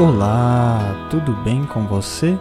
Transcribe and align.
Olá, 0.00 1.08
tudo 1.10 1.34
bem 1.44 1.66
com 1.66 1.86
você? 1.86 2.38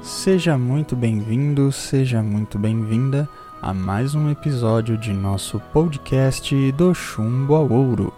Seja 0.00 0.56
muito 0.56 0.96
bem-vindo, 0.96 1.70
seja 1.70 2.22
muito 2.22 2.58
bem-vinda 2.58 3.28
a 3.60 3.74
mais 3.74 4.14
um 4.14 4.30
episódio 4.30 4.96
de 4.96 5.12
nosso 5.12 5.60
podcast 5.74 6.72
do 6.72 6.94
Chumbo 6.94 7.54
ao 7.54 7.70
Ouro. 7.70 8.14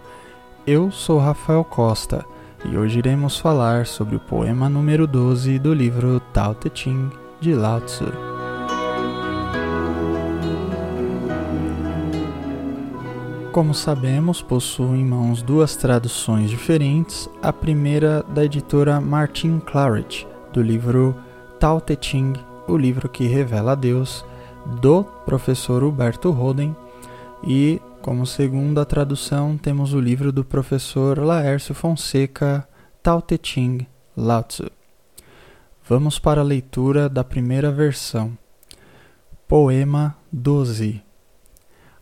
Eu 0.65 0.91
sou 0.91 1.19
Rafael 1.19 1.65
Costa 1.65 2.25
e 2.63 2.77
hoje 2.77 2.99
iremos 2.99 3.37
falar 3.37 3.85
sobre 3.85 4.15
o 4.15 4.19
poema 4.21 4.69
número 4.69 5.05
12 5.05 5.59
do 5.59 5.73
livro 5.73 6.21
Tao 6.31 6.55
Te 6.55 6.71
Ching 6.73 7.11
de 7.41 7.53
Lao 7.53 7.81
Tzu. 7.81 8.28
Como 13.59 13.73
sabemos, 13.73 14.41
possuo 14.41 14.95
em 14.95 15.03
mãos 15.03 15.41
duas 15.41 15.75
traduções 15.75 16.49
diferentes, 16.49 17.29
a 17.43 17.51
primeira 17.51 18.23
da 18.23 18.45
editora 18.45 19.01
Martin 19.01 19.59
Claret, 19.59 20.25
do 20.53 20.61
livro 20.61 21.13
Tao 21.59 21.81
Te 21.81 21.97
Ching, 21.99 22.35
o 22.69 22.77
livro 22.77 23.09
que 23.09 23.27
revela 23.27 23.73
a 23.73 23.75
Deus, 23.75 24.23
do 24.79 25.03
professor 25.03 25.83
Huberto 25.83 26.31
Roden, 26.31 26.73
e 27.43 27.81
como 28.01 28.25
segunda 28.25 28.85
tradução 28.85 29.57
temos 29.57 29.93
o 29.93 29.99
livro 29.99 30.31
do 30.31 30.45
professor 30.45 31.19
Laércio 31.19 31.75
Fonseca, 31.75 32.65
Tao 33.03 33.21
Te 33.21 33.37
Ching, 33.43 33.85
Lao 34.15 34.41
Tzu. 34.41 34.71
Vamos 35.85 36.17
para 36.17 36.39
a 36.39 36.45
leitura 36.45 37.09
da 37.09 37.25
primeira 37.25 37.69
versão. 37.73 38.37
Poema 39.49 40.15
12 40.31 41.08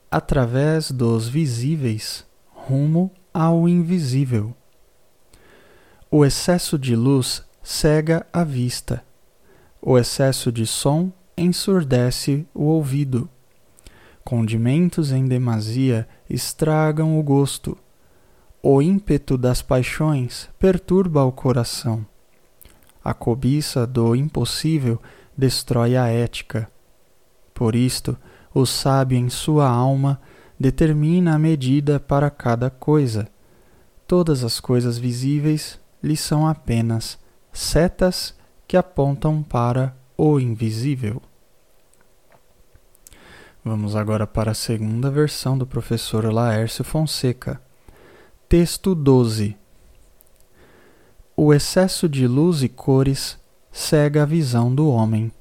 através 0.09 0.91
dos 0.91 1.27
visíveis 1.27 2.25
rumo 2.49 3.11
ao 3.33 3.67
invisível. 3.67 4.55
O 6.09 6.25
excesso 6.25 6.77
de 6.77 6.95
luz 6.95 7.43
cega 7.61 8.25
a 8.31 8.43
vista. 8.43 9.03
O 9.81 9.97
excesso 9.97 10.51
de 10.51 10.65
som 10.65 11.11
ensurdece 11.37 12.47
o 12.53 12.63
ouvido. 12.63 13.29
Condimentos 14.23 15.11
em 15.11 15.25
demasia 15.25 16.07
estragam 16.29 17.19
o 17.19 17.23
gosto. 17.23 17.77
O 18.61 18.81
ímpeto 18.81 19.37
das 19.37 19.61
paixões 19.61 20.49
perturba 20.57 21.23
o 21.23 21.31
coração. 21.31 22.05
A 23.03 23.13
cobiça 23.13 23.85
do 23.87 24.15
impossível 24.15 25.01
destrói 25.37 25.95
a 25.95 26.07
ética. 26.07 26.69
Por 27.53 27.75
isto, 27.75 28.17
o 28.59 28.65
sábio 28.65 29.15
em 29.19 29.29
sua 29.29 29.69
alma 29.69 30.19
determina 30.59 31.35
a 31.35 31.37
medida 31.37 31.99
para 31.99 32.27
cada 32.31 32.71
coisa. 32.71 33.29
Todas 34.07 34.43
as 34.43 34.59
coisas 34.59 34.97
visíveis 34.97 35.79
lhe 36.01 36.17
são 36.17 36.47
apenas 36.47 37.19
setas 37.53 38.33
que 38.67 38.75
apontam 38.75 39.43
para 39.43 39.95
o 40.17 40.39
invisível. 40.39 41.21
Vamos 43.63 43.95
agora 43.95 44.25
para 44.25 44.51
a 44.51 44.55
segunda 44.55 45.11
versão 45.11 45.55
do 45.55 45.67
professor 45.67 46.25
Laércio 46.33 46.83
Fonseca. 46.83 47.61
Texto 48.49 48.95
12. 48.95 49.55
O 51.35 51.53
excesso 51.53 52.09
de 52.09 52.27
luz 52.27 52.63
e 52.63 52.69
cores 52.69 53.37
cega 53.71 54.23
a 54.23 54.25
visão 54.25 54.73
do 54.73 54.89
homem. 54.89 55.31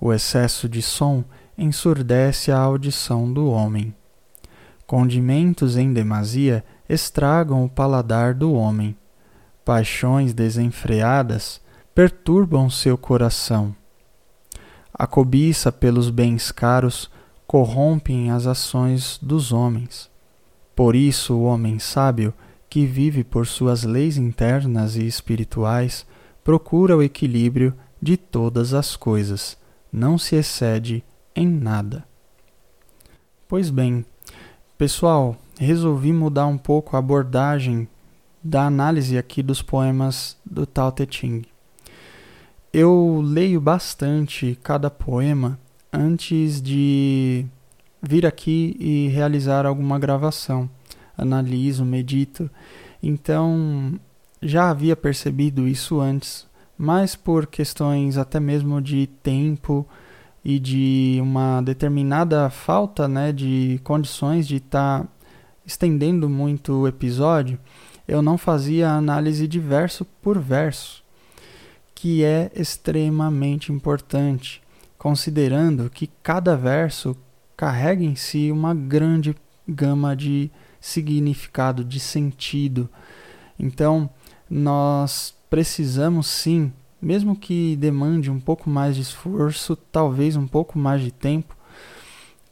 O 0.00 0.12
excesso 0.12 0.68
de 0.68 0.82
som 0.82 1.24
ensurdece 1.58 2.52
a 2.52 2.58
audição 2.58 3.32
do 3.32 3.50
homem. 3.50 3.94
Condimentos 4.86 5.76
em 5.76 5.92
demasia 5.92 6.64
estragam 6.88 7.64
o 7.64 7.68
paladar 7.68 8.34
do 8.34 8.52
homem. 8.52 8.96
Paixões 9.64 10.32
desenfreadas 10.32 11.60
perturbam 11.94 12.70
seu 12.70 12.96
coração. 12.96 13.74
A 14.94 15.06
cobiça 15.06 15.72
pelos 15.72 16.08
bens 16.08 16.52
caros 16.52 17.10
corrompem 17.46 18.30
as 18.30 18.46
ações 18.46 19.18
dos 19.20 19.52
homens. 19.52 20.10
Por 20.74 20.94
isso, 20.94 21.34
o 21.34 21.44
homem 21.44 21.78
sábio, 21.78 22.34
que 22.68 22.84
vive 22.86 23.24
por 23.24 23.46
suas 23.46 23.82
leis 23.82 24.16
internas 24.16 24.96
e 24.96 25.06
espirituais, 25.06 26.06
procura 26.44 26.96
o 26.96 27.02
equilíbrio 27.02 27.74
de 28.00 28.16
todas 28.16 28.74
as 28.74 28.94
coisas, 28.94 29.56
não 29.90 30.18
se 30.18 30.36
excede 30.36 31.02
em 31.36 31.46
nada. 31.46 32.04
Pois 33.46 33.70
bem, 33.70 34.04
pessoal, 34.78 35.36
resolvi 35.58 36.12
mudar 36.12 36.46
um 36.46 36.58
pouco 36.58 36.96
a 36.96 36.98
abordagem 36.98 37.86
da 38.42 38.64
análise 38.66 39.18
aqui 39.18 39.42
dos 39.42 39.60
poemas 39.60 40.36
do 40.44 40.64
Tao 40.64 40.90
Te 40.90 41.06
Ching. 41.08 41.44
Eu 42.72 43.20
leio 43.22 43.60
bastante 43.60 44.58
cada 44.62 44.90
poema 44.90 45.58
antes 45.92 46.60
de 46.60 47.46
vir 48.02 48.26
aqui 48.26 48.76
e 48.78 49.08
realizar 49.08 49.66
alguma 49.66 49.98
gravação. 49.98 50.68
Analiso, 51.16 51.84
medito. 51.84 52.50
Então, 53.02 53.98
já 54.42 54.70
havia 54.70 54.94
percebido 54.94 55.66
isso 55.66 56.00
antes, 56.00 56.46
mas 56.76 57.16
por 57.16 57.46
questões 57.46 58.18
até 58.18 58.38
mesmo 58.38 58.82
de 58.82 59.06
tempo, 59.22 59.86
e 60.48 60.60
de 60.60 61.18
uma 61.20 61.60
determinada 61.60 62.48
falta 62.48 63.08
né, 63.08 63.32
de 63.32 63.80
condições 63.82 64.46
de 64.46 64.58
estar 64.58 65.00
tá 65.00 65.08
estendendo 65.66 66.30
muito 66.30 66.72
o 66.72 66.86
episódio, 66.86 67.58
eu 68.06 68.22
não 68.22 68.38
fazia 68.38 68.92
análise 68.92 69.48
de 69.48 69.58
verso 69.58 70.04
por 70.22 70.38
verso, 70.38 71.02
que 71.96 72.22
é 72.22 72.52
extremamente 72.54 73.72
importante, 73.72 74.62
considerando 74.96 75.90
que 75.90 76.08
cada 76.22 76.56
verso 76.56 77.16
carrega 77.56 78.04
em 78.04 78.14
si 78.14 78.52
uma 78.52 78.72
grande 78.72 79.34
gama 79.68 80.14
de 80.14 80.48
significado, 80.80 81.82
de 81.82 81.98
sentido. 81.98 82.88
Então, 83.58 84.08
nós 84.48 85.34
precisamos 85.50 86.28
sim 86.28 86.72
mesmo 87.00 87.36
que 87.36 87.76
demande 87.76 88.30
um 88.30 88.40
pouco 88.40 88.68
mais 88.70 88.96
de 88.96 89.02
esforço, 89.02 89.76
talvez 89.76 90.36
um 90.36 90.46
pouco 90.46 90.78
mais 90.78 91.02
de 91.02 91.10
tempo, 91.10 91.56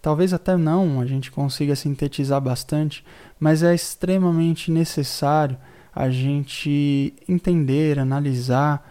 talvez 0.01 0.33
até 0.33 0.57
não 0.57 1.01
a 1.01 1.07
gente 1.07 1.31
consiga 1.31 1.75
sintetizar 1.75 2.41
bastante, 2.41 3.05
mas 3.41 3.63
é 3.63 3.75
extremamente 3.75 4.71
necessário 4.71 5.57
a 5.95 6.11
gente 6.11 7.15
entender, 7.29 7.99
analisar 7.99 8.87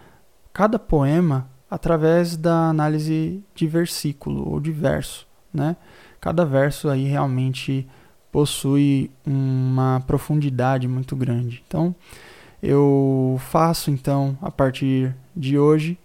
cada 0.53 0.79
poema 0.79 1.49
através 1.69 2.37
da 2.37 2.69
análise 2.69 3.43
de 3.53 3.67
versículo 3.67 4.47
ou 4.49 4.59
de 4.59 4.71
verso, 4.71 5.27
né? 5.53 5.75
Cada 6.21 6.45
verso 6.45 6.87
aí 6.87 7.05
realmente 7.05 7.87
possui 8.31 9.11
uma 9.25 10.01
profundidade 10.07 10.87
muito 10.87 11.15
grande. 11.15 11.63
Então, 11.67 11.93
eu 12.61 13.37
faço 13.39 13.91
então 13.91 14.37
a 14.41 14.49
partir 14.49 15.15
de 15.35 15.57
hoje 15.57 15.97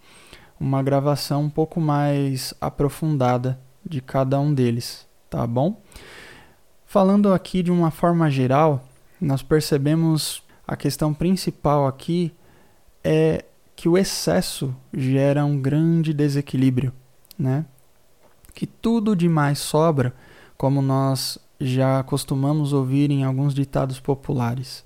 uma 0.58 0.82
gravação 0.82 1.44
um 1.44 1.50
pouco 1.50 1.80
mais 1.80 2.52
aprofundada 2.60 3.58
de 3.84 4.00
cada 4.00 4.38
um 4.40 4.52
deles, 4.52 5.06
tá 5.30 5.46
bom? 5.46 5.80
Falando 6.84 7.32
aqui 7.32 7.62
de 7.62 7.70
uma 7.70 7.90
forma 7.90 8.30
geral, 8.30 8.84
nós 9.20 9.42
percebemos 9.42 10.42
a 10.66 10.76
questão 10.76 11.14
principal 11.14 11.86
aqui 11.86 12.32
é 13.04 13.44
que 13.76 13.88
o 13.88 13.96
excesso 13.96 14.74
gera 14.92 15.44
um 15.44 15.60
grande 15.60 16.12
desequilíbrio, 16.12 16.92
né? 17.38 17.64
Que 18.54 18.66
tudo 18.66 19.14
demais 19.14 19.58
sobra, 19.58 20.12
como 20.56 20.82
nós 20.82 21.38
já 21.60 22.02
costumamos 22.02 22.72
ouvir 22.72 23.10
em 23.10 23.22
alguns 23.22 23.54
ditados 23.54 24.00
populares. 24.00 24.84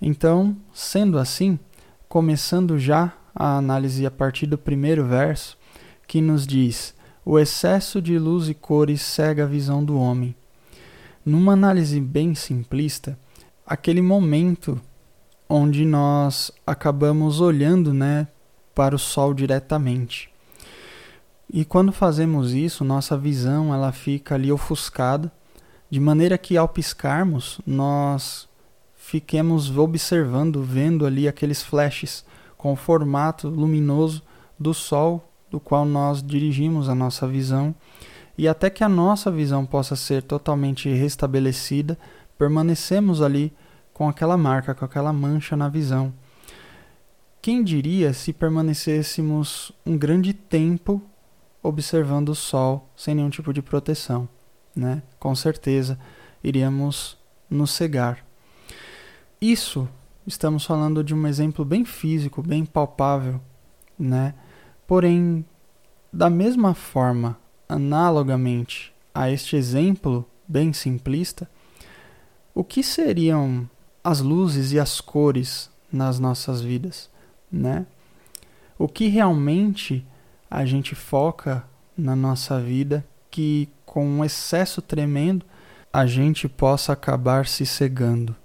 Então, 0.00 0.56
sendo 0.72 1.18
assim, 1.18 1.58
começando 2.08 2.78
já 2.78 3.12
a 3.38 3.56
análise 3.56 4.04
a 4.04 4.10
partir 4.10 4.46
do 4.46 4.58
primeiro 4.58 5.06
verso, 5.06 5.56
que 6.08 6.20
nos 6.20 6.44
diz: 6.44 6.92
O 7.24 7.38
excesso 7.38 8.02
de 8.02 8.18
luz 8.18 8.48
e 8.48 8.54
cores 8.54 9.00
cega 9.00 9.44
a 9.44 9.46
visão 9.46 9.84
do 9.84 9.96
homem. 9.96 10.34
Numa 11.24 11.52
análise 11.52 12.00
bem 12.00 12.34
simplista, 12.34 13.16
aquele 13.64 14.02
momento 14.02 14.80
onde 15.48 15.84
nós 15.84 16.50
acabamos 16.66 17.40
olhando 17.40 17.94
né, 17.94 18.26
para 18.74 18.96
o 18.96 18.98
sol 18.98 19.32
diretamente. 19.32 20.30
E 21.50 21.64
quando 21.64 21.92
fazemos 21.92 22.52
isso, 22.52 22.84
nossa 22.84 23.16
visão 23.16 23.72
ela 23.72 23.92
fica 23.92 24.34
ali 24.34 24.50
ofuscada, 24.50 25.30
de 25.88 26.00
maneira 26.00 26.36
que 26.36 26.56
ao 26.56 26.68
piscarmos, 26.68 27.60
nós 27.66 28.48
fiquemos 28.96 29.74
observando, 29.74 30.62
vendo 30.62 31.06
ali 31.06 31.26
aqueles 31.26 31.62
flashes 31.62 32.24
com 32.58 32.72
o 32.72 32.76
formato 32.76 33.48
luminoso 33.48 34.22
do 34.58 34.74
Sol, 34.74 35.32
do 35.50 35.58
qual 35.58 35.86
nós 35.86 36.22
dirigimos 36.22 36.88
a 36.90 36.94
nossa 36.94 37.26
visão, 37.26 37.74
e 38.36 38.46
até 38.46 38.68
que 38.68 38.84
a 38.84 38.88
nossa 38.88 39.30
visão 39.30 39.64
possa 39.64 39.96
ser 39.96 40.22
totalmente 40.22 40.92
restabelecida, 40.92 41.98
permanecemos 42.36 43.22
ali 43.22 43.52
com 43.94 44.08
aquela 44.08 44.36
marca, 44.36 44.74
com 44.74 44.84
aquela 44.84 45.12
mancha 45.12 45.56
na 45.56 45.68
visão. 45.68 46.12
quem 47.40 47.64
diria 47.64 48.12
se 48.12 48.32
permanecêssemos 48.32 49.72
um 49.86 49.96
grande 49.96 50.34
tempo 50.34 51.00
observando 51.62 52.28
o 52.28 52.34
sol 52.34 52.90
sem 52.96 53.14
nenhum 53.14 53.30
tipo 53.30 53.52
de 53.52 53.62
proteção, 53.62 54.28
né? 54.74 55.02
Com 55.18 55.34
certeza 55.34 55.98
iríamos 56.42 57.16
nos 57.48 57.70
cegar. 57.70 58.24
Isso 59.40 59.88
estamos 60.28 60.64
falando 60.64 61.02
de 61.02 61.14
um 61.14 61.26
exemplo 61.26 61.64
bem 61.64 61.84
físico, 61.84 62.42
bem 62.42 62.64
palpável, 62.64 63.40
né? 63.98 64.34
Porém, 64.86 65.44
da 66.12 66.28
mesma 66.28 66.74
forma, 66.74 67.38
analogamente 67.66 68.92
a 69.14 69.30
este 69.30 69.56
exemplo 69.56 70.28
bem 70.46 70.72
simplista, 70.72 71.48
o 72.54 72.62
que 72.62 72.82
seriam 72.82 73.68
as 74.04 74.20
luzes 74.20 74.72
e 74.72 74.78
as 74.78 75.00
cores 75.00 75.70
nas 75.90 76.18
nossas 76.18 76.60
vidas, 76.60 77.10
né? 77.50 77.86
O 78.78 78.86
que 78.86 79.08
realmente 79.08 80.06
a 80.50 80.64
gente 80.64 80.94
foca 80.94 81.64
na 81.96 82.14
nossa 82.14 82.60
vida 82.60 83.04
que 83.30 83.68
com 83.84 84.06
um 84.06 84.24
excesso 84.24 84.82
tremendo 84.82 85.44
a 85.90 86.06
gente 86.06 86.48
possa 86.48 86.92
acabar 86.92 87.46
se 87.46 87.64
cegando. 87.64 88.36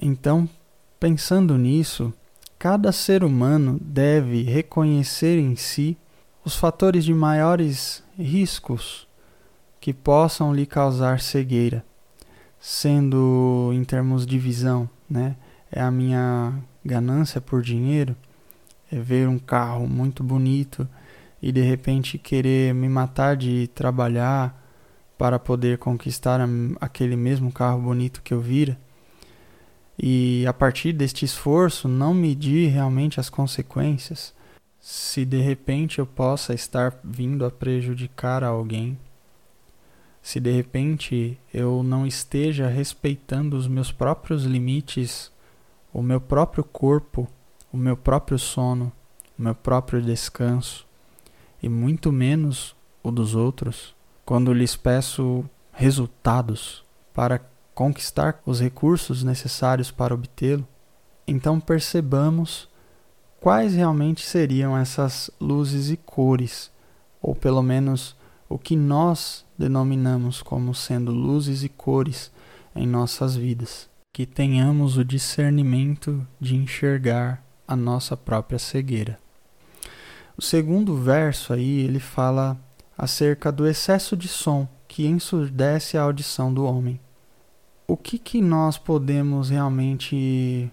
Então, 0.00 0.48
pensando 1.00 1.56
nisso, 1.56 2.12
cada 2.58 2.92
ser 2.92 3.24
humano 3.24 3.78
deve 3.80 4.42
reconhecer 4.42 5.38
em 5.38 5.56
si 5.56 5.96
os 6.44 6.54
fatores 6.54 7.04
de 7.04 7.14
maiores 7.14 8.04
riscos 8.18 9.08
que 9.80 9.92
possam 9.92 10.54
lhe 10.54 10.66
causar 10.66 11.20
cegueira, 11.20 11.84
sendo 12.60 13.70
em 13.72 13.84
termos 13.84 14.26
de 14.26 14.38
visão, 14.38 14.88
né? 15.08 15.36
É 15.70 15.80
a 15.80 15.90
minha 15.90 16.54
ganância 16.84 17.40
por 17.40 17.62
dinheiro, 17.62 18.14
é 18.90 18.98
ver 18.98 19.28
um 19.28 19.38
carro 19.38 19.86
muito 19.88 20.22
bonito 20.22 20.88
e 21.42 21.50
de 21.50 21.60
repente 21.60 22.18
querer 22.18 22.74
me 22.74 22.88
matar 22.88 23.36
de 23.36 23.68
trabalhar 23.68 24.62
para 25.18 25.38
poder 25.38 25.78
conquistar 25.78 26.40
aquele 26.80 27.16
mesmo 27.16 27.50
carro 27.52 27.80
bonito 27.80 28.22
que 28.22 28.32
eu 28.32 28.40
vira. 28.40 28.78
E 29.98 30.44
a 30.46 30.52
partir 30.52 30.92
deste 30.92 31.24
esforço 31.24 31.88
não 31.88 32.12
medir 32.12 32.68
realmente 32.70 33.18
as 33.18 33.30
consequências, 33.30 34.34
se 34.80 35.24
de 35.24 35.40
repente 35.40 35.98
eu 35.98 36.06
possa 36.06 36.54
estar 36.54 36.98
vindo 37.02 37.44
a 37.44 37.50
prejudicar 37.50 38.44
alguém, 38.44 38.98
se 40.22 40.38
de 40.38 40.50
repente 40.50 41.38
eu 41.52 41.82
não 41.82 42.06
esteja 42.06 42.68
respeitando 42.68 43.56
os 43.56 43.66
meus 43.66 43.90
próprios 43.90 44.44
limites, 44.44 45.32
o 45.92 46.02
meu 46.02 46.20
próprio 46.20 46.62
corpo, 46.62 47.28
o 47.72 47.76
meu 47.76 47.96
próprio 47.96 48.38
sono, 48.38 48.92
o 49.38 49.42
meu 49.42 49.54
próprio 49.54 50.02
descanso, 50.02 50.86
e 51.62 51.68
muito 51.68 52.12
menos 52.12 52.76
o 53.02 53.10
dos 53.10 53.34
outros, 53.34 53.94
quando 54.24 54.52
lhes 54.52 54.76
peço 54.76 55.48
resultados 55.72 56.84
para 57.14 57.40
conquistar 57.76 58.40
os 58.46 58.58
recursos 58.58 59.22
necessários 59.22 59.90
para 59.90 60.14
obtê-lo, 60.14 60.66
então 61.28 61.60
percebamos 61.60 62.70
quais 63.38 63.74
realmente 63.74 64.24
seriam 64.24 64.74
essas 64.74 65.30
luzes 65.38 65.90
e 65.90 65.96
cores, 65.98 66.70
ou 67.20 67.34
pelo 67.34 67.62
menos 67.62 68.16
o 68.48 68.58
que 68.58 68.74
nós 68.74 69.44
denominamos 69.58 70.40
como 70.40 70.74
sendo 70.74 71.12
luzes 71.12 71.62
e 71.62 71.68
cores 71.68 72.32
em 72.74 72.86
nossas 72.86 73.36
vidas. 73.36 73.90
Que 74.10 74.24
tenhamos 74.24 74.96
o 74.96 75.04
discernimento 75.04 76.26
de 76.40 76.56
enxergar 76.56 77.44
a 77.68 77.76
nossa 77.76 78.16
própria 78.16 78.58
cegueira. 78.58 79.18
O 80.34 80.40
segundo 80.40 80.96
verso 80.96 81.52
aí 81.52 81.80
ele 81.80 82.00
fala 82.00 82.56
acerca 82.96 83.52
do 83.52 83.66
excesso 83.66 84.16
de 84.16 84.28
som 84.28 84.66
que 84.88 85.06
ensurdece 85.06 85.98
a 85.98 86.02
audição 86.02 86.54
do 86.54 86.64
homem 86.64 86.98
o 87.86 87.96
que, 87.96 88.18
que 88.18 88.40
nós 88.40 88.76
podemos 88.76 89.50
realmente, 89.50 90.70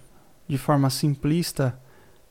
de 0.47 0.57
forma 0.57 0.89
simplista, 0.89 1.79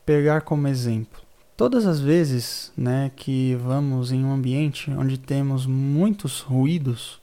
pegar 0.05 0.41
como 0.41 0.67
exemplo? 0.67 1.21
Todas 1.55 1.85
as 1.85 1.99
vezes 1.99 2.73
né, 2.75 3.11
que 3.15 3.55
vamos 3.55 4.11
em 4.11 4.25
um 4.25 4.33
ambiente 4.33 4.91
onde 4.91 5.17
temos 5.17 5.65
muitos 5.65 6.41
ruídos, 6.41 7.21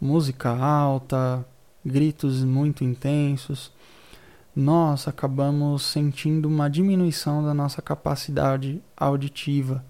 música 0.00 0.50
alta, 0.50 1.44
gritos 1.84 2.42
muito 2.44 2.82
intensos, 2.84 3.72
nós 4.56 5.06
acabamos 5.06 5.82
sentindo 5.82 6.48
uma 6.48 6.70
diminuição 6.70 7.44
da 7.44 7.52
nossa 7.52 7.82
capacidade 7.82 8.82
auditiva. 8.96 9.84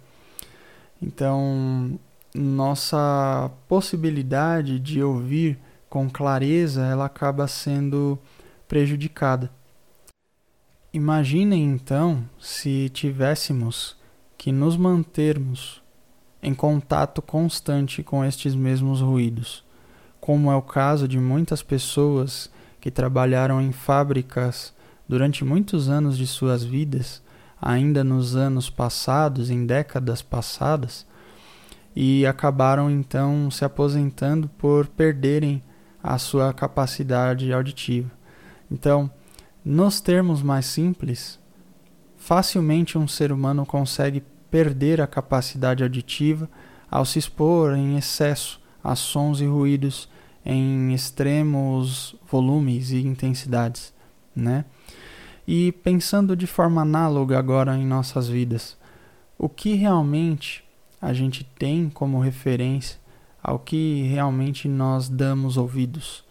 Então, 1.01 1.99
nossa 2.35 3.51
possibilidade 3.69 4.79
de 4.79 5.03
ouvir 5.03 5.59
com 5.91 6.09
clareza, 6.09 6.87
ela 6.87 7.07
acaba 7.07 7.49
sendo 7.49 8.17
prejudicada. 8.69 9.51
Imaginem 10.93 11.65
então 11.65 12.25
se 12.39 12.89
tivéssemos 12.91 13.97
que 14.39 14.53
nos 14.53 14.77
mantermos 14.77 15.83
em 16.41 16.55
contato 16.55 17.21
constante 17.21 18.03
com 18.05 18.25
estes 18.25 18.55
mesmos 18.55 19.01
ruídos, 19.01 19.65
como 20.21 20.51
é 20.51 20.55
o 20.55 20.63
caso 20.63 21.09
de 21.09 21.19
muitas 21.19 21.63
pessoas 21.63 22.49
que 22.81 22.91
trabalharam 22.91 23.61
em 23.61 23.73
fábricas 23.73 24.73
durante 25.09 25.45
muitos 25.45 25.89
anos 25.89 26.17
de 26.17 26.27
suas 26.27 26.63
vidas, 26.63 27.21
ainda 27.61 28.05
nos 28.05 28.37
anos 28.37 28.71
passados, 28.71 29.51
em 29.51 29.67
décadas 29.67 30.23
passadas, 30.23 31.05
e 31.95 32.25
acabaram 32.25 32.89
então 32.89 33.51
se 33.51 33.65
aposentando 33.65 34.49
por 34.57 34.87
perderem 34.87 35.61
a 36.03 36.19
sua 36.19 36.53
capacidade 36.53 37.53
auditiva. 37.53 38.11
Então, 38.71 39.11
nos 39.65 40.01
termos 40.01 40.43
mais 40.43 40.67
simples, 40.67 41.39
facilmente 42.17 42.97
um 42.97 43.07
ser 43.07 43.33
humano 43.33 43.67
consegue 43.67 44.23
perder 44.51 45.01
a 45.01 45.07
capacidade 45.07 45.83
auditiva 45.83 46.49
ao 46.91 47.05
se 47.05 47.19
expor 47.19 47.75
em 47.77 47.97
excesso 47.97 48.61
a 48.83 48.97
sons 48.97 49.41
e 49.41 49.47
ruídos 49.47 50.09
em 50.45 50.93
extremos 50.95 52.17
volumes 52.31 52.91
e 52.91 53.01
intensidades, 53.07 53.93
né? 54.35 54.65
E 55.47 55.73
pensando 55.73 56.35
de 56.35 56.47
forma 56.47 56.83
análoga 56.83 57.39
agora 57.39 57.77
em 57.77 57.87
nossas 57.87 58.29
vidas, 58.29 58.77
o 59.39 59.49
que 59.49 59.75
realmente 59.75 60.65
a 61.01 61.13
gente 61.13 61.45
tem 61.45 61.89
como 61.89 62.21
referência 62.21 62.99
ao 63.43 63.59
que 63.59 64.03
realmente 64.03 64.69
nós 64.69 65.09
damos 65.09 65.57
ouvidos. 65.57 66.25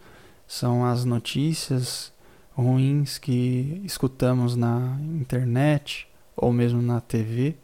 São 0.46 0.84
as 0.84 1.04
notícias 1.04 2.12
ruins 2.52 3.18
que 3.18 3.80
escutamos 3.84 4.56
na 4.56 4.98
internet 5.00 6.08
ou 6.36 6.52
mesmo 6.52 6.82
na 6.82 7.00
TV. 7.00 7.56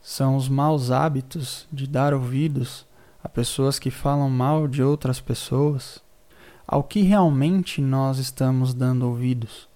São 0.00 0.36
os 0.36 0.48
maus 0.48 0.90
hábitos 0.90 1.66
de 1.72 1.86
dar 1.86 2.14
ouvidos 2.14 2.86
a 3.22 3.28
pessoas 3.28 3.78
que 3.78 3.90
falam 3.90 4.30
mal 4.30 4.68
de 4.68 4.82
outras 4.82 5.20
pessoas. 5.20 6.00
Ao 6.66 6.82
que 6.82 7.02
realmente 7.02 7.80
nós 7.80 8.18
estamos 8.18 8.74
dando 8.74 9.06
ouvidos. 9.06 9.68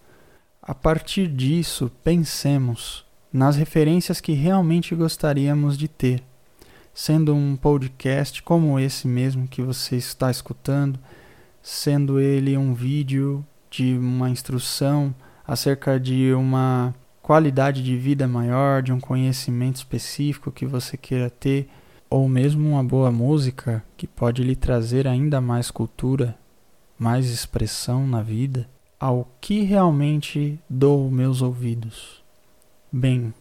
A 0.60 0.74
partir 0.74 1.26
disso, 1.26 1.90
pensemos 2.04 3.04
nas 3.32 3.56
referências 3.56 4.20
que 4.20 4.32
realmente 4.32 4.94
gostaríamos 4.94 5.76
de 5.76 5.88
ter 5.88 6.22
sendo 6.94 7.34
um 7.34 7.56
podcast 7.56 8.42
como 8.42 8.78
esse 8.78 9.08
mesmo 9.08 9.49
que 9.49 9.62
você 9.62 9.96
está 9.96 10.30
escutando, 10.30 10.99
sendo 11.62 12.20
ele 12.20 12.56
um 12.56 12.75
vídeo 12.75 13.44
de 13.70 13.96
uma 13.96 14.28
instrução 14.28 15.14
acerca 15.46 15.99
de 15.99 16.32
uma 16.34 16.94
qualidade 17.22 17.82
de 17.82 17.96
vida 17.96 18.26
maior, 18.26 18.82
de 18.82 18.92
um 18.92 19.00
conhecimento 19.00 19.76
específico 19.76 20.50
que 20.50 20.66
você 20.66 20.96
queira 20.96 21.30
ter, 21.30 21.68
ou 22.11 22.28
mesmo 22.28 22.68
uma 22.68 22.84
boa 22.84 23.11
música 23.11 23.82
que 23.96 24.06
pode 24.06 24.42
lhe 24.42 24.54
trazer 24.54 25.06
ainda 25.08 25.40
mais 25.40 25.70
cultura, 25.70 26.37
mais 26.99 27.30
expressão 27.30 28.06
na 28.06 28.20
vida, 28.20 28.68
ao 29.00 29.28
que 29.40 29.62
realmente 29.62 30.58
dou 30.68 31.11
meus 31.11 31.40
ouvidos. 31.40 32.22
Bem, 32.92 33.32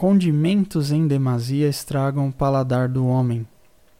Condimentos 0.00 0.92
em 0.92 1.06
demasia 1.06 1.68
estragam 1.68 2.28
o 2.28 2.32
paladar 2.32 2.88
do 2.88 3.06
homem. 3.06 3.46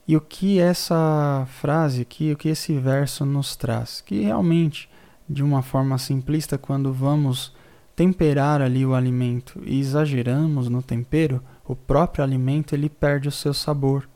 E 0.09 0.17
o 0.17 0.21
que 0.23 0.59
essa 0.59 1.47
frase 1.61 2.01
aqui, 2.01 2.33
o 2.33 2.39
que 2.39 2.49
esse 2.49 2.73
verso 2.79 3.27
nos 3.27 3.55
traz? 3.55 4.01
Que 4.01 4.23
realmente, 4.23 4.89
de 5.29 5.43
uma 5.43 5.61
forma 5.61 5.99
simplista, 5.99 6.57
quando 6.57 6.91
vamos 6.91 7.55
temperar 7.95 8.63
ali 8.63 8.87
o 8.87 8.95
alimento 8.95 9.61
e 9.63 9.79
exageramos 9.79 10.71
no 10.71 10.83
tempero, 10.83 11.43
o 11.67 11.77
próprio 11.77 12.25
alimento 12.25 12.75
ele 12.75 12.89
perde 12.89 13.29
o 13.29 13.33
seu 13.33 13.53
sabor. 13.53 14.09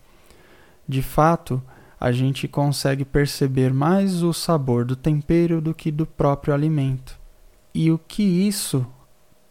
De 0.89 1.03
fato, 1.03 1.63
a 2.01 2.11
gente 2.11 2.49
consegue 2.49 3.05
perceber 3.05 3.75
mais 3.75 4.23
o 4.23 4.33
sabor 4.33 4.87
do 4.87 4.97
tempero 4.97 5.61
do 5.61 5.75
que 5.75 5.91
do 5.91 6.07
próprio 6.07 6.55
alimento. 6.55 7.21
E 7.75 7.91
o 7.91 7.99
que 7.99 8.23
isso 8.23 8.87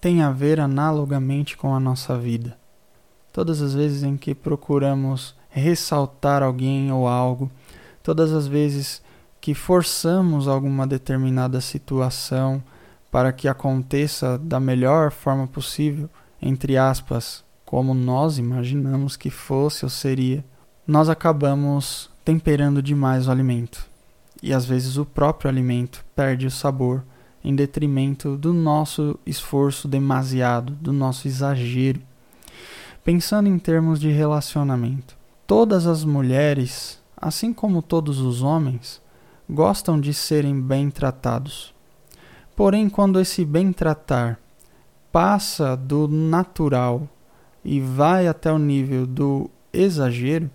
tem 0.03 0.22
a 0.22 0.29
ver 0.31 0.60
analogamente 0.60 1.55
com 1.55 1.74
a 1.74 1.79
nossa 1.79 2.19
vida. 2.19 2.57
Todas 3.31 3.62
as 3.62 3.74
vezes 3.74 4.03
em 4.03 4.17
que 4.17 4.36
procuramos 4.36 5.33
ressaltar 5.50 6.43
alguém 6.43 6.91
ou 6.91 7.07
algo, 7.07 7.50
todas 8.03 8.33
as 8.33 8.45
vezes 8.45 9.01
que 9.39 9.53
forçamos 9.53 10.45
alguma 10.45 10.86
determinada 10.86 11.62
situação 11.62 12.62
para 13.10 13.31
que 13.31 13.48
aconteça 13.48 14.38
da 14.38 14.60
melhor 14.60 15.10
forma 15.10 15.48
possível, 15.48 16.10
entre 16.41 16.75
aspas, 16.75 17.41
como 17.63 17.93
nós 17.93 18.38
imaginamos 18.38 19.15
que 19.15 19.29
fosse 19.29 19.86
ou 19.86 19.89
seria, 19.89 20.43
nós 20.86 21.07
acabamos 21.07 22.12
temperando 22.25 22.83
demais 22.83 23.29
o 23.29 23.31
alimento. 23.31 23.88
E 24.41 24.51
às 24.51 24.65
vezes 24.65 24.98
o 24.98 25.05
próprio 25.05 25.50
alimento 25.50 26.03
perde 26.13 26.45
o 26.45 26.51
sabor 26.51 27.05
em 27.44 27.56
detrimento 27.56 28.38
do 28.38 28.54
nosso 28.54 29.20
esforço 29.26 29.88
demasiado, 29.88 30.74
do 30.74 30.94
nosso 30.94 31.28
exagero. 31.28 32.02
Pensando 33.04 33.50
em 33.50 33.60
termos 33.60 34.00
de 34.00 34.10
relacionamento, 34.10 35.18
todas 35.46 35.86
as 35.86 36.06
mulheres, 36.06 37.02
assim 37.18 37.52
como 37.52 37.82
todos 37.82 38.20
os 38.20 38.42
homens, 38.42 39.02
gostam 39.50 40.00
de 40.00 40.14
serem 40.14 40.60
bem 40.60 40.90
tratados. 40.90 41.74
Porém, 42.56 42.88
quando 42.88 43.20
esse 43.20 43.44
bem 43.44 43.74
tratar 43.74 44.40
passa 45.12 45.76
do 45.76 46.08
natural 46.08 47.08
e 47.64 47.80
vai 47.80 48.28
até 48.28 48.52
o 48.52 48.58
nível 48.58 49.06
do 49.06 49.50
exagero, 49.72 50.50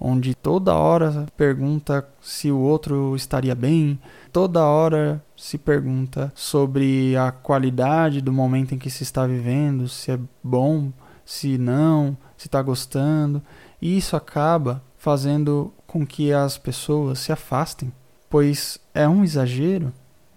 onde 0.00 0.34
toda 0.34 0.74
hora 0.74 1.26
pergunta 1.36 2.06
se 2.20 2.50
o 2.50 2.58
outro 2.58 3.14
estaria 3.16 3.54
bem, 3.54 3.98
toda 4.32 4.64
hora 4.64 5.24
se 5.36 5.56
pergunta 5.56 6.32
sobre 6.34 7.16
a 7.16 7.30
qualidade 7.30 8.20
do 8.20 8.32
momento 8.32 8.74
em 8.74 8.78
que 8.78 8.90
se 8.90 9.02
está 9.02 9.26
vivendo, 9.26 9.88
se 9.88 10.10
é 10.12 10.18
bom, 10.42 10.92
se 11.24 11.56
não, 11.56 12.16
se 12.36 12.48
está 12.48 12.60
gostando, 12.60 13.42
e 13.80 13.96
isso 13.96 14.16
acaba 14.16 14.82
fazendo 14.96 15.72
com 15.86 16.06
que 16.06 16.32
as 16.32 16.58
pessoas 16.58 17.18
se 17.20 17.32
afastem, 17.32 17.92
pois 18.28 18.80
é 18.92 19.08
um 19.08 19.22
exagero, 19.22 19.92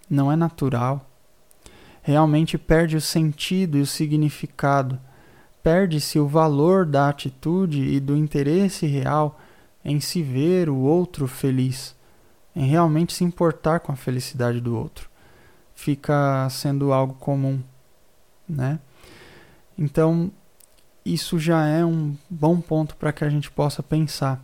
não 0.10 0.32
é 0.32 0.36
natural. 0.36 1.06
Realmente 2.02 2.58
perde 2.58 2.96
o 2.96 3.02
sentido 3.02 3.78
e 3.78 3.82
o 3.82 3.86
significado, 3.86 5.00
perde-se 5.62 6.20
o 6.20 6.28
valor 6.28 6.86
da 6.86 7.10
atitude 7.10 7.82
e 7.82 8.00
do 8.00 8.16
interesse 8.16 8.86
real 8.86 9.38
em 9.88 10.02
se 10.02 10.22
ver 10.22 10.70
o 10.70 10.76
outro 10.76 11.30
feliz, 11.30 11.96
em 12.54 12.68
realmente 12.68 13.14
se 13.14 13.24
importar 13.24 13.80
com 13.80 13.94
a 13.94 13.96
felicidade 13.96 14.60
do 14.60 14.78
outro. 14.78 15.10
Fica 15.74 16.46
sendo 16.50 16.92
algo 16.92 17.14
comum, 17.14 17.64
né? 18.48 18.80
Então, 19.78 20.30
isso 21.06 21.40
já 21.40 21.66
é 21.66 21.86
um 21.86 22.18
bom 22.30 22.60
ponto 22.60 22.98
para 22.98 23.14
que 23.14 23.24
a 23.24 23.30
gente 23.30 23.50
possa 23.50 23.82
pensar. 23.82 24.44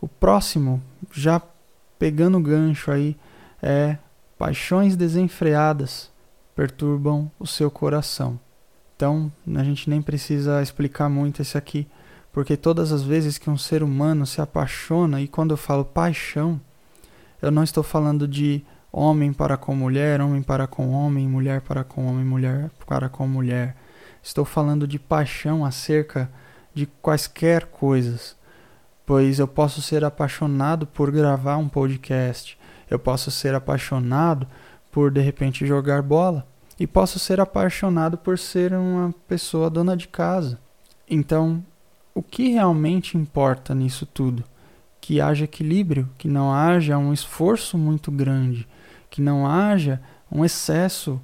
O 0.00 0.08
próximo, 0.08 0.82
já 1.12 1.42
pegando 1.98 2.38
o 2.38 2.42
gancho 2.42 2.90
aí, 2.90 3.14
é 3.60 3.98
paixões 4.38 4.96
desenfreadas 4.96 6.10
perturbam 6.56 7.30
o 7.38 7.46
seu 7.46 7.70
coração. 7.70 8.40
Então, 8.96 9.30
a 9.54 9.64
gente 9.64 9.90
nem 9.90 10.00
precisa 10.00 10.62
explicar 10.62 11.10
muito 11.10 11.42
esse 11.42 11.58
aqui 11.58 11.86
porque 12.32 12.56
todas 12.56 12.90
as 12.92 13.02
vezes 13.02 13.36
que 13.36 13.50
um 13.50 13.58
ser 13.58 13.82
humano 13.82 14.26
se 14.26 14.40
apaixona, 14.40 15.20
e 15.20 15.28
quando 15.28 15.50
eu 15.50 15.56
falo 15.56 15.84
paixão, 15.84 16.60
eu 17.40 17.50
não 17.50 17.62
estou 17.62 17.82
falando 17.82 18.26
de 18.26 18.64
homem 18.90 19.32
para 19.32 19.56
com 19.56 19.74
mulher, 19.74 20.20
homem 20.20 20.42
para 20.42 20.66
com 20.66 20.90
homem, 20.90 21.28
mulher 21.28 21.60
para 21.60 21.84
com 21.84 22.06
homem, 22.06 22.24
mulher 22.24 22.70
para 22.86 23.08
com 23.08 23.26
mulher. 23.26 23.76
Estou 24.22 24.44
falando 24.44 24.86
de 24.86 24.98
paixão 24.98 25.64
acerca 25.64 26.30
de 26.72 26.86
quaisquer 26.86 27.66
coisas. 27.66 28.36
Pois 29.04 29.38
eu 29.38 29.48
posso 29.48 29.82
ser 29.82 30.04
apaixonado 30.04 30.86
por 30.86 31.10
gravar 31.10 31.56
um 31.56 31.68
podcast, 31.68 32.58
eu 32.88 32.98
posso 32.98 33.30
ser 33.30 33.54
apaixonado 33.54 34.46
por 34.90 35.10
de 35.10 35.20
repente 35.20 35.66
jogar 35.66 36.02
bola, 36.02 36.46
e 36.78 36.86
posso 36.86 37.18
ser 37.18 37.40
apaixonado 37.40 38.16
por 38.16 38.38
ser 38.38 38.72
uma 38.72 39.12
pessoa 39.26 39.68
dona 39.68 39.96
de 39.96 40.06
casa. 40.06 40.58
Então, 41.08 41.62
o 42.14 42.22
que 42.22 42.48
realmente 42.50 43.16
importa 43.16 43.74
nisso 43.74 44.04
tudo? 44.04 44.44
Que 45.00 45.20
haja 45.20 45.44
equilíbrio, 45.44 46.08
que 46.18 46.28
não 46.28 46.52
haja 46.52 46.98
um 46.98 47.12
esforço 47.12 47.78
muito 47.78 48.10
grande, 48.10 48.68
que 49.10 49.22
não 49.22 49.46
haja 49.46 50.00
um 50.30 50.44
excesso 50.44 51.20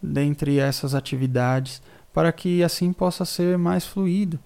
dentre 0.00 0.58
essas 0.58 0.94
atividades, 0.94 1.82
para 2.12 2.32
que 2.32 2.62
assim 2.62 2.92
possa 2.92 3.24
ser 3.24 3.58
mais 3.58 3.84
fluido, 3.84 4.38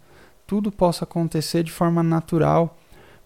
tudo 0.47 0.73
possa 0.73 1.05
acontecer 1.05 1.63
de 1.63 1.73
forma 1.73 2.03
natural, 2.03 2.77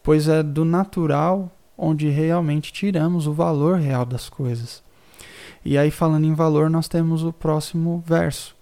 pois 0.02 0.28
é 0.28 0.42
do 0.42 0.64
natural 0.64 1.50
onde 1.76 2.08
realmente 2.08 2.72
tiramos 2.72 3.26
o 3.26 3.32
valor 3.32 3.78
real 3.78 4.04
das 4.04 4.28
coisas. 4.28 4.82
E 5.64 5.76
aí, 5.76 5.90
falando 5.90 6.24
em 6.24 6.34
valor, 6.34 6.70
nós 6.70 6.86
temos 6.88 7.24
o 7.24 7.32
próximo 7.32 8.02
verso: 8.06 8.54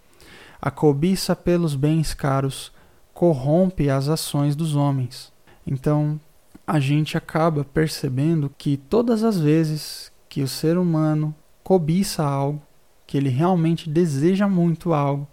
A 0.60 0.70
cobiça 0.70 1.36
pelos 1.36 1.74
bens 1.74 2.14
caros 2.14 2.72
corrompe 3.14 3.88
as 3.88 4.08
ações 4.08 4.56
dos 4.56 4.74
homens. 4.74 5.32
Então, 5.64 6.20
a 6.66 6.80
gente 6.80 7.16
acaba 7.16 7.64
percebendo 7.64 8.52
que 8.58 8.76
todas 8.76 9.22
as 9.22 9.38
vezes 9.38 10.12
que 10.28 10.42
o 10.42 10.48
ser 10.48 10.76
humano 10.76 11.32
cobiça 11.62 12.24
algo, 12.24 12.60
que 13.06 13.16
ele 13.16 13.28
realmente 13.28 13.88
deseja 13.88 14.48
muito 14.48 14.92
algo, 14.92 15.28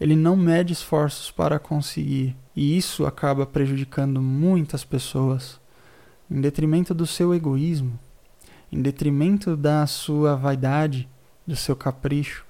ele 0.00 0.16
não 0.16 0.36
mede 0.36 0.72
esforços 0.72 1.30
para 1.30 1.58
conseguir, 1.58 2.34
e 2.56 2.76
isso 2.76 3.04
acaba 3.06 3.44
prejudicando 3.44 4.20
muitas 4.20 4.82
pessoas, 4.82 5.60
em 6.30 6.40
detrimento 6.40 6.94
do 6.94 7.06
seu 7.06 7.34
egoísmo, 7.34 7.98
em 8.72 8.80
detrimento 8.80 9.56
da 9.56 9.86
sua 9.86 10.34
vaidade, 10.34 11.08
do 11.46 11.54
seu 11.54 11.76
capricho. 11.76 12.44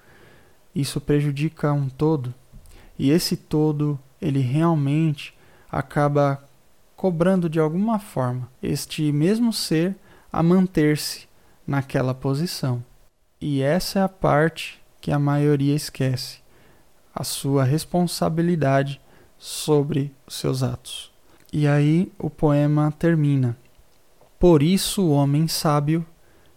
Isso 0.75 1.01
prejudica 1.01 1.73
um 1.73 1.89
todo, 1.89 2.33
e 2.99 3.11
esse 3.11 3.37
todo 3.37 3.99
ele 4.23 4.39
realmente 4.39 5.35
acaba 5.69 6.45
cobrando 6.95 7.51
de 7.51 7.59
alguma 7.59 7.99
forma 7.99 8.49
este 8.63 9.11
mesmo 9.11 9.53
ser 9.53 9.97
a 10.33 10.43
manter-se 10.43 11.27
naquela 11.67 12.15
posição. 12.15 12.83
E 13.41 13.61
essa 13.61 13.99
é 13.99 14.03
a 14.03 14.09
parte 14.09 14.81
que 15.01 15.11
a 15.11 15.19
maioria 15.19 15.75
esquece, 15.75 16.39
a 17.13 17.25
sua 17.25 17.65
responsabilidade 17.65 19.01
sobre 19.37 20.15
os 20.25 20.37
seus 20.37 20.63
atos. 20.63 21.11
E 21.53 21.67
aí 21.67 22.11
o 22.17 22.31
poema 22.31 22.93
termina. 22.93 23.57
Por 24.39 24.63
isso 24.63 25.03
o 25.03 25.11
homem 25.11 25.49
sábio, 25.49 26.07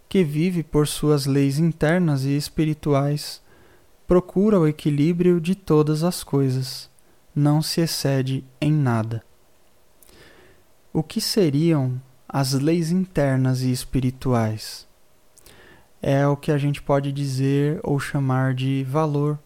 que 0.07 0.23
vive 0.23 0.61
por 0.61 0.87
suas 0.87 1.25
leis 1.25 1.57
internas 1.57 2.23
e 2.23 2.37
espirituais, 2.37 3.41
procura 4.07 4.59
o 4.59 4.67
equilíbrio 4.67 5.41
de 5.41 5.55
todas 5.55 6.03
as 6.03 6.23
coisas 6.23 6.89
não 7.35 7.61
se 7.61 7.81
excede 7.81 8.45
em 8.61 8.71
nada. 8.71 9.21
O 10.93 11.03
que 11.03 11.19
seriam 11.19 12.01
as 12.29 12.53
leis 12.53 12.89
internas 12.89 13.61
e 13.61 13.71
espirituais? 13.71 14.87
É 16.01 16.25
o 16.25 16.37
que 16.37 16.51
a 16.51 16.57
gente 16.57 16.81
pode 16.81 17.11
dizer 17.11 17.81
ou 17.83 17.99
chamar 17.99 18.53
de 18.53 18.85
valor, 18.85 19.37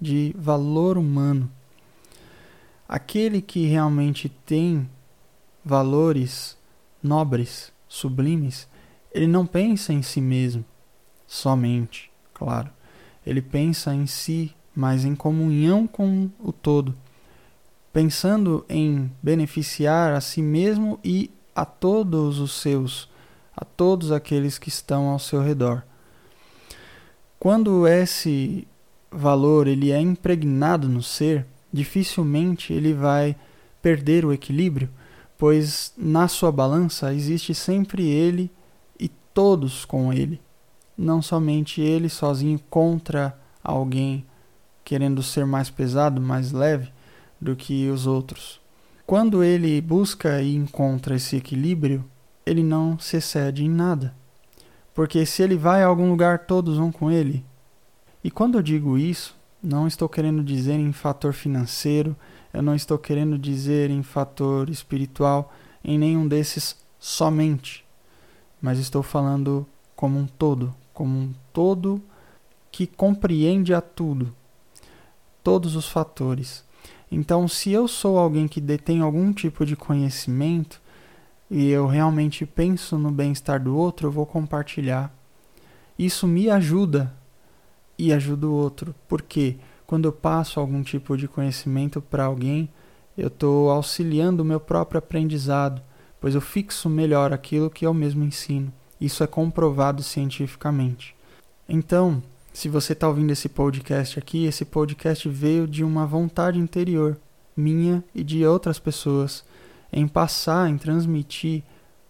de 0.00 0.32
valor 0.38 0.96
humano. 0.96 1.50
Aquele 2.88 3.42
que 3.42 3.66
realmente 3.66 4.28
tem 4.28 4.88
valores 5.64 6.56
nobres, 7.02 7.72
sublimes, 7.88 8.68
ele 9.10 9.26
não 9.26 9.44
pensa 9.44 9.92
em 9.92 10.02
si 10.02 10.20
mesmo 10.20 10.64
somente, 11.26 12.10
claro. 12.32 12.70
Ele 13.26 13.42
pensa 13.42 13.92
em 13.92 14.06
si, 14.06 14.54
mas 14.72 15.04
em 15.04 15.16
comunhão 15.16 15.84
com 15.88 16.30
o 16.38 16.52
todo 16.52 16.94
pensando 17.96 18.62
em 18.68 19.10
beneficiar 19.22 20.12
a 20.12 20.20
si 20.20 20.42
mesmo 20.42 21.00
e 21.02 21.30
a 21.54 21.64
todos 21.64 22.38
os 22.38 22.52
seus, 22.52 23.08
a 23.56 23.64
todos 23.64 24.12
aqueles 24.12 24.58
que 24.58 24.68
estão 24.68 25.08
ao 25.08 25.18
seu 25.18 25.40
redor. 25.40 25.82
Quando 27.38 27.88
esse 27.88 28.68
valor 29.10 29.66
ele 29.66 29.92
é 29.92 29.98
impregnado 29.98 30.90
no 30.90 31.02
ser, 31.02 31.46
dificilmente 31.72 32.70
ele 32.70 32.92
vai 32.92 33.34
perder 33.80 34.26
o 34.26 34.32
equilíbrio, 34.34 34.90
pois 35.38 35.90
na 35.96 36.28
sua 36.28 36.52
balança 36.52 37.14
existe 37.14 37.54
sempre 37.54 38.06
ele 38.06 38.50
e 39.00 39.08
todos 39.08 39.86
com 39.86 40.12
ele, 40.12 40.38
não 40.98 41.22
somente 41.22 41.80
ele 41.80 42.10
sozinho 42.10 42.60
contra 42.68 43.34
alguém 43.64 44.26
querendo 44.84 45.22
ser 45.22 45.46
mais 45.46 45.70
pesado, 45.70 46.20
mais 46.20 46.52
leve, 46.52 46.94
do 47.40 47.56
que 47.56 47.88
os 47.88 48.06
outros. 48.06 48.60
Quando 49.06 49.42
ele 49.44 49.80
busca 49.80 50.42
e 50.42 50.54
encontra 50.54 51.16
esse 51.16 51.36
equilíbrio, 51.36 52.04
ele 52.44 52.62
não 52.62 52.98
se 52.98 53.16
excede 53.16 53.64
em 53.64 53.68
nada. 53.68 54.14
Porque 54.94 55.24
se 55.26 55.42
ele 55.42 55.56
vai 55.56 55.82
a 55.82 55.86
algum 55.86 56.10
lugar, 56.10 56.46
todos 56.46 56.76
vão 56.76 56.90
com 56.90 57.10
ele. 57.10 57.44
E 58.24 58.30
quando 58.30 58.58
eu 58.58 58.62
digo 58.62 58.98
isso, 58.98 59.36
não 59.62 59.86
estou 59.86 60.08
querendo 60.08 60.42
dizer 60.42 60.74
em 60.74 60.92
fator 60.92 61.32
financeiro, 61.32 62.16
eu 62.52 62.62
não 62.62 62.74
estou 62.74 62.98
querendo 62.98 63.38
dizer 63.38 63.90
em 63.90 64.02
fator 64.02 64.70
espiritual, 64.70 65.52
em 65.84 65.98
nenhum 65.98 66.26
desses 66.26 66.76
somente, 66.98 67.84
mas 68.60 68.78
estou 68.78 69.02
falando 69.02 69.66
como 69.94 70.18
um 70.18 70.26
todo, 70.26 70.74
como 70.92 71.16
um 71.16 71.34
todo 71.52 72.02
que 72.72 72.86
compreende 72.86 73.72
a 73.72 73.80
tudo, 73.80 74.34
todos 75.42 75.76
os 75.76 75.88
fatores. 75.88 76.64
Então, 77.10 77.46
se 77.46 77.70
eu 77.70 77.86
sou 77.86 78.18
alguém 78.18 78.48
que 78.48 78.60
detém 78.60 79.00
algum 79.00 79.32
tipo 79.32 79.64
de 79.64 79.76
conhecimento 79.76 80.80
e 81.50 81.68
eu 81.68 81.86
realmente 81.86 82.44
penso 82.44 82.98
no 82.98 83.10
bem-estar 83.10 83.62
do 83.62 83.76
outro, 83.76 84.08
eu 84.08 84.12
vou 84.12 84.26
compartilhar. 84.26 85.14
Isso 85.98 86.26
me 86.26 86.50
ajuda 86.50 87.14
e 87.98 88.12
ajuda 88.12 88.46
o 88.46 88.52
outro, 88.52 88.94
porque 89.08 89.56
quando 89.86 90.06
eu 90.06 90.12
passo 90.12 90.58
algum 90.58 90.82
tipo 90.82 91.16
de 91.16 91.28
conhecimento 91.28 92.02
para 92.02 92.24
alguém, 92.24 92.68
eu 93.16 93.28
estou 93.28 93.70
auxiliando 93.70 94.42
o 94.42 94.46
meu 94.46 94.60
próprio 94.60 94.98
aprendizado, 94.98 95.80
pois 96.20 96.34
eu 96.34 96.40
fixo 96.40 96.88
melhor 96.88 97.32
aquilo 97.32 97.70
que 97.70 97.86
eu 97.86 97.94
mesmo 97.94 98.24
ensino. 98.24 98.72
Isso 99.00 99.22
é 99.22 99.26
comprovado 99.26 100.02
cientificamente. 100.02 101.14
Então, 101.68 102.22
se 102.56 102.70
você 102.70 102.94
está 102.94 103.06
ouvindo 103.06 103.30
esse 103.32 103.50
podcast 103.50 104.18
aqui, 104.18 104.46
esse 104.46 104.64
podcast 104.64 105.28
veio 105.28 105.68
de 105.68 105.84
uma 105.84 106.06
vontade 106.06 106.58
interior, 106.58 107.18
minha 107.54 108.02
e 108.14 108.24
de 108.24 108.46
outras 108.46 108.78
pessoas, 108.78 109.44
em 109.92 110.08
passar, 110.08 110.70
em 110.70 110.78
transmitir 110.78 111.62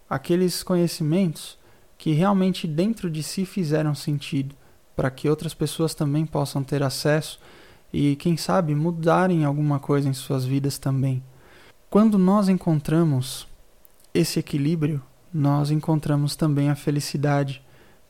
aqueles 0.08 0.62
conhecimentos 0.62 1.58
que 1.98 2.12
realmente 2.12 2.64
dentro 2.68 3.10
de 3.10 3.24
si 3.24 3.44
fizeram 3.44 3.92
sentido, 3.92 4.54
para 4.94 5.10
que 5.10 5.28
outras 5.28 5.52
pessoas 5.52 5.96
também 5.96 6.24
possam 6.24 6.62
ter 6.62 6.80
acesso 6.80 7.40
e, 7.92 8.14
quem 8.14 8.36
sabe, 8.36 8.72
mudarem 8.72 9.44
alguma 9.44 9.80
coisa 9.80 10.08
em 10.08 10.12
suas 10.12 10.44
vidas 10.44 10.78
também. 10.78 11.24
Quando 11.90 12.18
nós 12.18 12.48
encontramos 12.48 13.48
esse 14.14 14.38
equilíbrio, 14.38 15.02
nós 15.34 15.72
encontramos 15.72 16.36
também 16.36 16.70
a 16.70 16.76
felicidade 16.76 17.65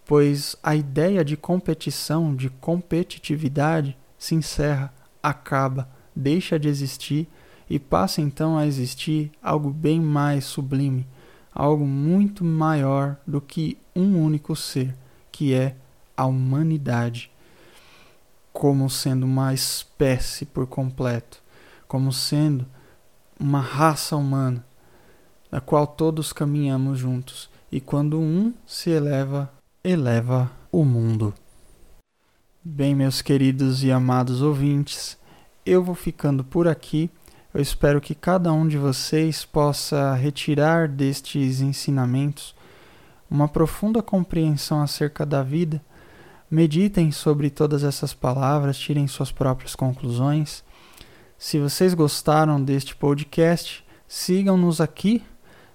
pois 0.07 0.57
a 0.63 0.75
ideia 0.75 1.25
de 1.25 1.37
competição, 1.37 2.35
de 2.35 2.49
competitividade, 2.49 3.99
se 4.17 4.35
encerra, 4.35 4.95
acaba, 5.21 5.89
deixa 6.15 6.59
de 6.59 6.69
existir 6.69 7.29
e 7.69 7.79
passa 7.79 8.21
então 8.21 8.57
a 8.57 8.67
existir 8.67 9.33
algo 9.43 9.71
bem 9.71 10.01
mais 10.01 10.45
sublime, 10.45 11.07
algo 11.53 11.85
muito 11.85 12.45
maior 12.45 13.17
do 13.27 13.41
que 13.41 13.77
um 13.95 14.23
único 14.23 14.55
ser, 14.55 14.95
que 15.33 15.53
é 15.53 15.75
a 16.17 16.25
humanidade, 16.25 17.31
como 18.53 18.89
sendo 18.89 19.27
uma 19.27 19.53
espécie 19.53 20.47
por 20.47 20.67
completo, 20.67 21.43
como 21.89 22.13
sendo 22.13 22.65
uma 23.39 23.61
raça 23.61 24.17
humana, 24.17 24.65
da 25.51 25.61
qual 25.61 25.87
todos 25.87 26.33
caminhamos 26.33 26.99
juntos, 26.99 27.51
e 27.71 27.81
quando 27.81 28.19
um 28.19 28.55
se 28.65 28.91
eleva, 28.91 29.53
eleva 29.88 30.50
o 30.73 30.85
mundo. 30.85 31.33
Bem, 32.62 32.93
meus 32.93 33.23
queridos 33.23 33.85
e 33.85 33.93
amados 33.93 34.43
ouvintes, 34.43 35.16
eu 35.64 35.81
vou 35.81 35.95
ficando 35.95 36.43
por 36.43 36.66
aqui. 36.66 37.09
Eu 37.55 37.62
espero 37.62 38.00
que 38.00 38.12
cada 38.12 38.52
um 38.52 38.66
de 38.66 38.76
vocês 38.76 39.45
possa 39.45 40.12
retirar 40.14 40.88
destes 40.88 41.61
ensinamentos 41.61 42.52
uma 43.30 43.47
profunda 43.47 44.02
compreensão 44.02 44.82
acerca 44.82 45.25
da 45.25 45.45
vida. 45.45 45.80
Meditem 46.50 47.13
sobre 47.13 47.49
todas 47.49 47.84
essas 47.84 48.13
palavras, 48.13 48.76
tirem 48.76 49.06
suas 49.06 49.30
próprias 49.30 49.76
conclusões. 49.76 50.65
Se 51.39 51.61
vocês 51.61 51.95
gostaram 51.95 52.61
deste 52.61 52.97
podcast, 52.97 53.84
sigam-nos 54.08 54.80
aqui 54.80 55.23